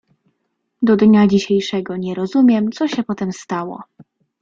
"Do 0.81 0.95
dnia 0.95 1.27
dzisiejszego 1.27 1.97
nie 1.97 2.15
rozumiem, 2.15 2.71
co 2.71 2.87
się 2.87 3.03
potem 3.03 3.31
stało." 3.31 3.81